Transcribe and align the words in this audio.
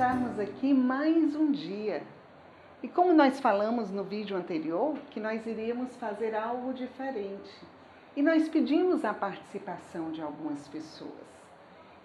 estarmos 0.00 0.40
aqui 0.40 0.72
mais 0.72 1.36
um 1.36 1.52
dia. 1.52 2.02
E 2.82 2.88
como 2.88 3.12
nós 3.12 3.38
falamos 3.38 3.90
no 3.90 4.02
vídeo 4.02 4.34
anterior, 4.34 4.96
que 5.10 5.20
nós 5.20 5.46
iríamos 5.46 5.94
fazer 5.96 6.34
algo 6.34 6.72
diferente. 6.72 7.52
E 8.16 8.22
nós 8.22 8.48
pedimos 8.48 9.04
a 9.04 9.12
participação 9.12 10.10
de 10.10 10.22
algumas 10.22 10.66
pessoas. 10.68 11.12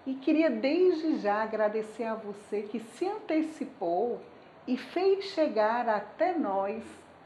E 0.04 0.12
queria 0.12 0.50
desde 0.50 1.20
já 1.20 1.42
agradecer 1.42 2.04
a 2.04 2.14
você 2.14 2.64
que 2.64 2.80
se 2.80 3.08
antecipou 3.08 4.20
e 4.68 4.76
fez 4.76 5.24
chegar 5.24 5.88
até 5.88 6.36
nós 6.36 6.84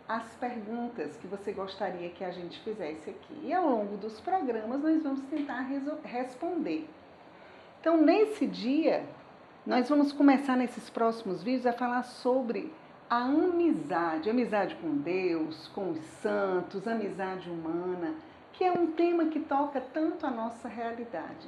as 0.08 0.36
perguntas 0.36 1.16
que 1.16 1.26
você 1.26 1.50
gostaria 1.50 2.10
que 2.10 2.22
a 2.22 2.30
gente 2.30 2.60
fizesse 2.60 3.10
aqui. 3.10 3.40
E 3.42 3.52
ao 3.52 3.68
longo 3.68 3.96
dos 3.96 4.20
programas 4.20 4.80
nós 4.80 5.02
vamos 5.02 5.20
tentar 5.22 5.66
responder. 6.04 6.88
Então, 7.80 7.96
nesse 7.96 8.46
dia, 8.46 9.04
nós 9.66 9.90
vamos 9.90 10.10
começar 10.10 10.56
nesses 10.56 10.88
próximos 10.88 11.42
vídeos 11.42 11.66
a 11.66 11.72
falar 11.72 12.02
sobre 12.02 12.72
a 13.10 13.18
amizade, 13.18 14.30
amizade 14.30 14.74
com 14.76 14.96
Deus, 14.96 15.68
com 15.74 15.90
os 15.90 16.00
santos, 16.22 16.88
amizade 16.88 17.50
humana, 17.50 18.14
que 18.54 18.64
é 18.64 18.72
um 18.72 18.92
tema 18.92 19.26
que 19.26 19.38
toca 19.38 19.80
tanto 19.80 20.26
a 20.26 20.30
nossa 20.30 20.66
realidade. 20.66 21.46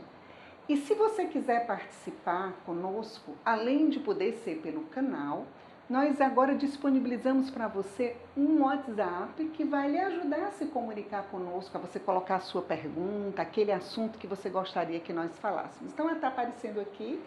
E 0.69 0.77
se 0.77 0.95
você 0.95 1.25
quiser 1.25 1.67
participar 1.67 2.53
conosco, 2.67 3.33
além 3.45 3.89
de 3.89 3.99
poder 3.99 4.35
ser 4.45 4.57
pelo 4.57 4.83
canal, 4.85 5.47
nós 5.89 6.21
agora 6.21 6.55
disponibilizamos 6.55 7.51
para 7.51 7.67
você 7.67 8.17
um 8.37 8.63
WhatsApp 8.63 9.43
que 9.55 9.65
vai 9.65 9.91
lhe 9.91 9.99
ajudar 9.99 10.49
a 10.49 10.51
se 10.53 10.67
comunicar 10.67 11.25
conosco, 11.25 11.77
a 11.77 11.81
você 11.81 11.99
colocar 11.99 12.37
a 12.37 12.41
sua 12.41 12.63
pergunta, 12.63 13.41
aquele 13.41 13.73
assunto 13.73 14.19
que 14.19 14.27
você 14.27 14.51
gostaria 14.51 15.01
que 15.01 15.13
nós 15.15 15.37
falássemos. 15.39 15.93
Então, 15.93 16.11
está 16.11 16.29
aparecendo 16.29 16.79
aqui 16.79 17.19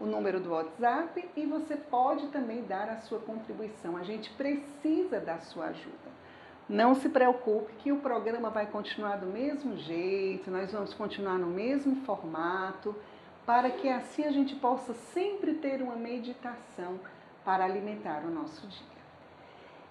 o 0.00 0.06
número 0.06 0.40
do 0.40 0.50
WhatsApp 0.50 1.28
e 1.36 1.44
você 1.44 1.76
pode 1.76 2.28
também 2.28 2.64
dar 2.64 2.88
a 2.88 2.96
sua 3.02 3.18
contribuição. 3.18 3.96
A 3.96 4.02
gente 4.02 4.30
precisa 4.30 5.20
da 5.20 5.38
sua 5.38 5.66
ajuda. 5.66 6.10
Não 6.66 6.94
se 6.94 7.08
preocupe 7.08 7.74
que 7.74 7.92
o 7.92 7.98
programa 7.98 8.48
vai 8.48 8.64
continuar 8.64 9.16
do 9.16 9.26
mesmo 9.26 9.76
jeito, 9.76 10.50
nós 10.50 10.72
vamos 10.72 10.94
continuar 10.94 11.36
no 11.36 11.48
mesmo 11.48 11.96
formato, 12.06 12.96
para 13.44 13.70
que 13.70 13.88
assim 13.88 14.24
a 14.24 14.30
gente 14.30 14.54
possa 14.56 14.94
sempre 14.94 15.54
ter 15.54 15.82
uma 15.82 15.96
meditação 15.96 16.98
para 17.44 17.64
alimentar 17.64 18.22
o 18.24 18.30
nosso 18.30 18.66
dia. 18.66 19.00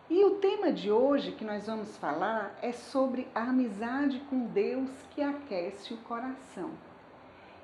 E 0.10 0.24
o 0.26 0.36
tema 0.36 0.72
de 0.72 0.90
hoje 0.90 1.34
que 1.34 1.46
nós 1.46 1.68
vamos 1.68 1.96
falar 1.98 2.58
é 2.64 2.72
sobre 2.72 3.28
a 3.36 3.42
amizade 3.42 4.20
com 4.30 4.46
Deus 4.46 4.90
que 5.12 5.22
aquece 5.22 5.94
o 5.94 5.98
coração. 5.98 6.72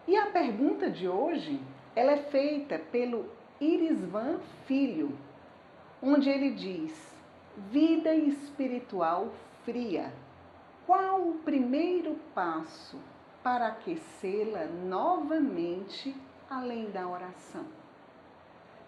E 0.08 0.16
a 0.16 0.28
pergunta 0.28 0.88
de 0.88 1.08
hoje, 1.08 1.60
ela 1.96 2.12
é 2.12 2.18
feita 2.18 2.78
pelo 2.78 3.30
Irisvan 3.60 4.40
Filho, 4.66 5.18
onde 6.02 6.30
ele 6.30 6.52
diz: 6.52 7.16
Vida 7.72 8.14
espiritual 8.14 9.32
fria. 9.64 10.12
Qual 10.86 11.22
o 11.30 11.40
primeiro 11.40 12.16
passo 12.36 13.00
para 13.42 13.68
aquecê-la 13.68 14.66
novamente 14.66 16.16
além 16.50 16.92
da 16.92 17.08
oração? 17.08 17.66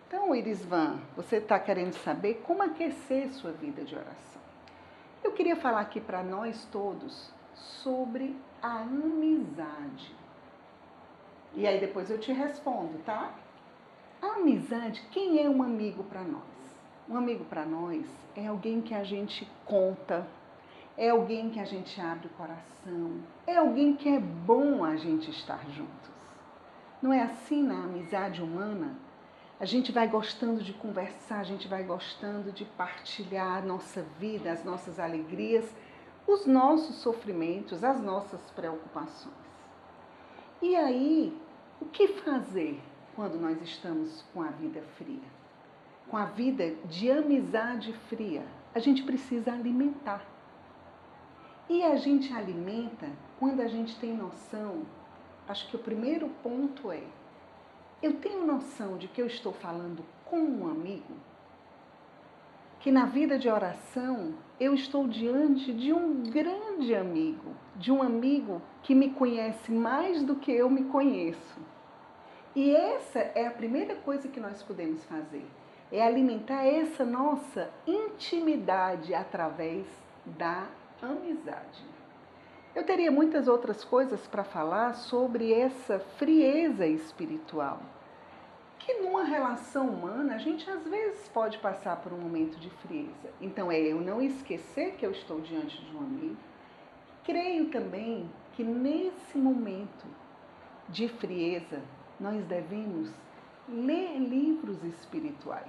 Então, 0.08 0.36
Irisvan, 0.36 1.00
você 1.16 1.38
está 1.38 1.60
querendo 1.60 1.94
saber 1.94 2.42
como 2.46 2.62
aquecer 2.64 3.30
sua 3.34 3.52
vida 3.52 3.84
de 3.84 3.96
oração. 3.96 4.42
Eu 5.24 5.34
queria 5.34 5.56
falar 5.56 5.82
aqui 5.82 6.00
para 6.00 6.24
nós 6.24 6.66
todos 6.72 7.34
sobre 7.54 8.36
a 8.62 8.82
amizade. 8.82 10.16
E 11.58 11.66
aí 11.66 11.80
depois 11.80 12.12
eu 12.12 12.20
te 12.20 12.32
respondo, 12.32 13.00
tá? 13.00 13.34
A 14.22 14.36
amizade, 14.36 15.02
quem 15.10 15.44
é 15.44 15.50
um 15.50 15.64
amigo 15.64 16.04
para 16.04 16.22
nós? 16.22 16.44
Um 17.10 17.18
amigo 17.18 17.46
para 17.46 17.66
nós 17.66 18.06
é 18.36 18.46
alguém 18.46 18.80
que 18.80 18.94
a 18.94 19.04
gente 19.04 19.50
conta, 19.66 20.28
é 20.96 21.10
alguém 21.10 21.50
que 21.50 21.60
a 21.60 21.66
gente 21.66 22.00
abre 22.00 22.28
o 22.28 22.38
coração, 22.38 23.24
é 23.48 23.58
alguém 23.58 23.96
que 23.96 24.08
é 24.08 24.20
bom 24.20 24.86
a 24.86 24.98
gente 24.98 25.32
estar 25.32 25.68
juntos. 25.72 26.12
Não 27.02 27.12
é 27.12 27.24
assim 27.24 27.64
na 27.64 27.86
amizade 27.86 28.40
humana? 28.40 28.96
A 29.60 29.66
gente 29.66 29.92
vai 29.92 30.08
gostando 30.08 30.62
de 30.64 30.74
conversar, 30.74 31.40
a 31.40 31.44
gente 31.44 31.68
vai 31.68 31.82
gostando 31.82 32.52
de 32.52 32.66
partilhar 32.66 33.58
a 33.58 33.66
nossa 33.66 34.04
vida, 34.20 34.52
as 34.52 34.64
nossas 34.64 35.00
alegrias, 35.00 35.68
os 36.28 36.46
nossos 36.46 36.98
sofrimentos, 36.98 37.84
as 37.84 38.00
nossas 38.00 38.42
preocupações. 38.52 39.48
E 40.62 40.76
aí, 40.76 41.47
o 41.82 41.86
que 41.86 42.08
fazer 42.08 42.82
quando 43.16 43.40
nós 43.40 43.62
estamos 43.62 44.24
com 44.34 44.42
a 44.42 44.50
vida 44.50 44.82
fria? 44.98 45.38
Com 46.08 46.18
a 46.18 46.26
vida 46.26 46.76
de 46.86 47.12
amizade 47.12 47.94
fria? 48.10 48.46
A 48.74 48.80
gente 48.80 49.04
precisa 49.04 49.52
alimentar. 49.52 50.26
E 51.70 51.84
a 51.84 51.96
gente 51.96 52.32
alimenta 52.34 53.10
quando 53.40 53.62
a 53.62 53.68
gente 53.68 53.96
tem 54.00 54.14
noção. 54.14 54.84
Acho 55.48 55.68
que 55.70 55.76
o 55.76 55.80
primeiro 55.80 56.30
ponto 56.42 56.92
é 56.92 57.04
eu 58.02 58.14
tenho 58.20 58.46
noção 58.46 58.98
de 58.98 59.08
que 59.08 59.20
eu 59.20 59.26
estou 59.26 59.52
falando 59.52 60.06
com 60.26 60.38
um 60.38 60.70
amigo, 60.70 61.16
que 62.80 62.92
na 62.92 63.06
vida 63.06 63.38
de 63.38 63.50
oração 63.50 64.34
eu 64.60 64.74
estou 64.74 65.08
diante 65.08 65.74
de 65.74 65.94
um 65.94 66.24
grande 66.24 66.96
amigo, 66.96 67.56
de 67.76 67.92
um 67.92 68.02
amigo 68.02 68.62
que 68.84 68.96
me 68.96 69.12
conhece 69.12 69.72
mais 69.72 70.24
do 70.24 70.36
que 70.36 70.52
eu 70.52 70.70
me 70.70 70.86
conheço. 70.86 71.60
E 72.56 72.76
essa 72.76 73.20
é 73.20 73.46
a 73.46 73.52
primeira 73.52 73.96
coisa 73.96 74.28
que 74.28 74.40
nós 74.40 74.64
podemos 74.64 75.04
fazer, 75.06 75.46
é 75.92 76.06
alimentar 76.06 76.66
essa 76.66 77.06
nossa 77.06 77.70
intimidade 77.86 79.14
através 79.14 79.86
da 80.26 80.68
amizade. 81.02 81.86
Eu 82.76 82.84
teria 82.84 83.12
muitas 83.12 83.48
outras 83.48 83.84
coisas 83.84 84.28
para 84.28 84.44
falar 84.44 84.94
sobre 84.94 85.54
essa 85.54 86.00
frieza 86.18 86.86
espiritual. 86.86 87.80
Que 88.88 89.02
numa 89.02 89.26
relação 89.26 89.90
humana 89.90 90.36
a 90.36 90.38
gente 90.38 90.70
às 90.70 90.82
vezes 90.88 91.28
pode 91.28 91.58
passar 91.58 91.98
por 91.98 92.14
um 92.14 92.22
momento 92.22 92.58
de 92.58 92.70
frieza. 92.70 93.34
Então 93.42 93.70
é 93.70 93.78
eu 93.78 94.00
não 94.00 94.22
esquecer 94.22 94.96
que 94.96 95.06
eu 95.06 95.12
estou 95.12 95.42
diante 95.42 95.84
de 95.84 95.94
um 95.94 96.00
amigo. 96.00 96.38
Creio 97.26 97.70
também 97.70 98.32
que 98.54 98.64
nesse 98.64 99.38
momento 99.38 100.08
de 100.88 101.10
frieza 101.10 101.84
nós 102.18 102.42
devemos 102.46 103.12
ler 103.68 104.20
livros 104.20 104.82
espirituais. 104.86 105.68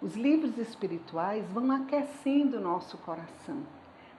Os 0.00 0.14
livros 0.14 0.56
espirituais 0.58 1.44
vão 1.50 1.72
aquecendo 1.72 2.58
o 2.58 2.60
nosso 2.60 2.96
coração 2.98 3.64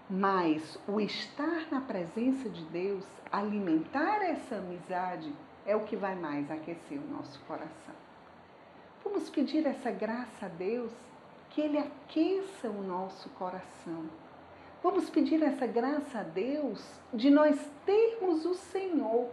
mas 0.10 0.78
o 0.88 1.00
estar 1.00 1.68
na 1.72 1.80
presença 1.80 2.50
de 2.50 2.64
Deus, 2.66 3.06
alimentar 3.32 4.22
essa 4.22 4.58
amizade, 4.58 5.34
é 5.66 5.76
o 5.76 5.86
que 5.86 5.96
vai 5.96 6.16
mais 6.16 6.52
aquecer 6.52 7.00
o 7.00 7.14
nosso 7.14 7.40
coração. 7.42 7.96
Vamos 9.04 9.30
pedir 9.30 9.66
essa 9.66 9.92
graça 9.92 10.46
a 10.46 10.50
Deus, 10.50 10.92
que 11.50 11.62
Ele 11.62 11.78
aqueça 11.78 12.70
o 12.70 12.84
nosso 12.84 13.30
coração. 13.30 14.06
Vamos 14.82 15.10
pedir 15.10 15.42
essa 15.42 15.66
graça 15.66 16.20
a 16.20 16.24
Deus 16.24 16.84
de 17.14 17.30
nós 17.30 17.58
termos 17.86 18.46
o 18.46 18.54
Senhor 18.54 19.30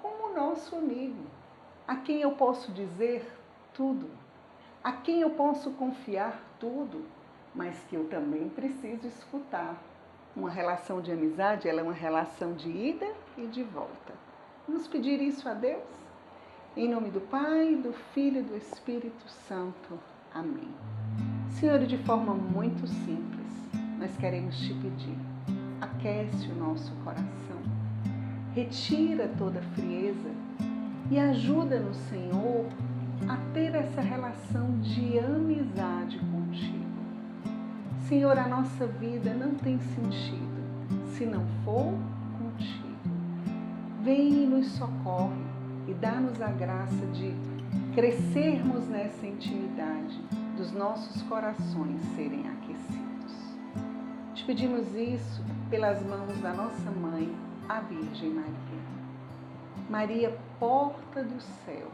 como 0.00 0.34
nosso 0.34 0.76
amigo, 0.76 1.24
a 1.88 1.96
quem 1.96 2.20
eu 2.20 2.32
posso 2.32 2.70
dizer 2.70 3.26
tudo, 3.74 4.08
a 4.84 4.92
quem 4.92 5.22
eu 5.22 5.30
posso 5.30 5.72
confiar 5.72 6.40
tudo, 6.60 7.04
mas 7.52 7.76
que 7.88 7.96
eu 7.96 8.08
também 8.08 8.48
preciso 8.48 9.08
escutar 9.08 9.76
uma 10.36 10.50
relação 10.50 11.00
de 11.00 11.10
amizade, 11.10 11.66
ela 11.66 11.80
é 11.80 11.82
uma 11.82 11.94
relação 11.94 12.52
de 12.52 12.68
ida 12.68 13.10
e 13.38 13.46
de 13.46 13.62
volta. 13.62 14.12
Vamos 14.68 14.86
pedir 14.86 15.20
isso 15.20 15.48
a 15.48 15.54
Deus? 15.54 15.82
Em 16.76 16.88
nome 16.88 17.10
do 17.10 17.22
Pai, 17.22 17.74
do 17.76 17.94
Filho 18.12 18.40
e 18.40 18.42
do 18.42 18.54
Espírito 18.54 19.26
Santo. 19.28 19.98
Amém. 20.34 20.68
Senhor, 21.48 21.78
de 21.78 21.96
forma 21.98 22.34
muito 22.34 22.86
simples, 22.86 23.46
nós 23.98 24.14
queremos 24.18 24.58
te 24.58 24.74
pedir, 24.74 25.16
aquece 25.80 26.48
o 26.48 26.54
nosso 26.54 26.94
coração, 26.96 27.62
retira 28.54 29.30
toda 29.38 29.60
a 29.60 29.62
frieza 29.62 30.30
e 31.10 31.18
ajuda-nos, 31.18 31.96
Senhor, 31.96 32.66
a 33.26 33.36
ter 33.54 33.74
essa 33.74 34.02
relação 34.02 34.78
de 34.80 35.18
amizade 35.18 36.18
contigo. 36.18 36.85
Senhor, 38.08 38.38
a 38.38 38.46
nossa 38.46 38.86
vida 38.86 39.34
não 39.34 39.56
tem 39.56 39.80
sentido 39.80 40.62
se 41.16 41.26
não 41.26 41.44
for 41.64 41.92
contigo. 42.38 43.10
Vem 44.02 44.44
e 44.44 44.46
nos 44.46 44.68
socorre 44.68 45.42
e 45.88 45.94
dá-nos 45.94 46.40
a 46.40 46.46
graça 46.52 47.04
de 47.06 47.34
crescermos 47.96 48.86
nessa 48.86 49.26
intimidade, 49.26 50.22
dos 50.56 50.70
nossos 50.70 51.20
corações 51.22 52.00
serem 52.14 52.48
aquecidos. 52.48 53.56
Te 54.34 54.44
pedimos 54.44 54.94
isso 54.94 55.42
pelas 55.68 56.00
mãos 56.04 56.38
da 56.40 56.52
nossa 56.52 56.90
mãe, 56.92 57.34
a 57.68 57.80
Virgem 57.80 58.30
Maria. 58.30 58.54
Maria, 59.90 60.38
porta 60.60 61.24
do 61.24 61.40
céu, 61.40 61.90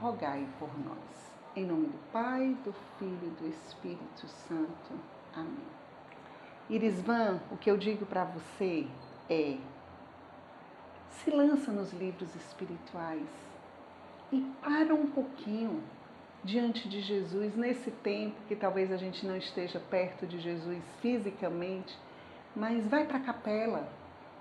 rogai 0.00 0.46
por 0.60 0.70
nós. 0.78 1.35
Em 1.56 1.64
nome 1.64 1.86
do 1.86 1.98
Pai, 2.12 2.54
do 2.66 2.74
Filho 2.98 3.18
e 3.22 3.42
do 3.42 3.48
Espírito 3.48 4.28
Santo. 4.28 4.92
Amém. 5.34 5.56
Irisvan, 6.68 7.40
o 7.50 7.56
que 7.56 7.70
eu 7.70 7.78
digo 7.78 8.04
para 8.04 8.24
você 8.24 8.86
é: 9.30 9.56
se 11.08 11.30
lança 11.30 11.72
nos 11.72 11.94
livros 11.94 12.34
espirituais 12.36 13.26
e 14.30 14.42
para 14.60 14.94
um 14.94 15.06
pouquinho 15.06 15.82
diante 16.44 16.90
de 16.90 17.00
Jesus 17.00 17.56
nesse 17.56 17.90
tempo 17.90 18.36
que 18.46 18.54
talvez 18.54 18.92
a 18.92 18.98
gente 18.98 19.26
não 19.26 19.34
esteja 19.34 19.80
perto 19.80 20.26
de 20.26 20.38
Jesus 20.38 20.84
fisicamente, 21.00 21.98
mas 22.54 22.86
vai 22.86 23.06
para 23.06 23.16
a 23.16 23.22
capela 23.22 23.88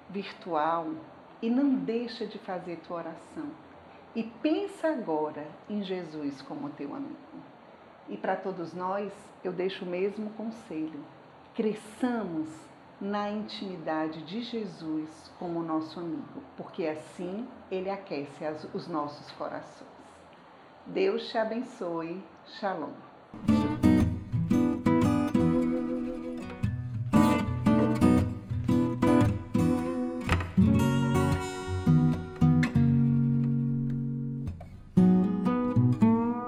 virtual 0.09 0.93
e 1.41 1.49
não 1.49 1.75
deixa 1.75 2.27
de 2.27 2.37
fazer 2.39 2.75
tua 2.85 2.97
oração. 2.97 3.49
E 4.15 4.23
pensa 4.23 4.87
agora 4.87 5.45
em 5.69 5.83
Jesus 5.83 6.41
como 6.41 6.69
teu 6.69 6.95
amigo. 6.95 7.15
E 8.07 8.15
para 8.15 8.37
todos 8.37 8.73
nós, 8.73 9.11
eu 9.43 9.51
deixo 9.51 9.83
o 9.83 9.87
mesmo 9.87 10.29
conselho. 10.31 11.03
Cresçamos 11.53 12.47
na 13.01 13.29
intimidade 13.29 14.23
de 14.23 14.41
Jesus 14.41 15.29
como 15.37 15.61
nosso 15.61 15.99
amigo, 15.99 16.41
porque 16.55 16.85
assim 16.87 17.45
ele 17.69 17.89
aquece 17.89 18.45
as, 18.45 18.63
os 18.73 18.87
nossos 18.87 19.29
corações. 19.31 19.89
Deus 20.85 21.27
te 21.29 21.37
abençoe. 21.37 22.23
Shalom. 22.45 22.93